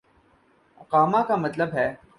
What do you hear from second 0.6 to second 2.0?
اقامہ کا مطلب ہے۔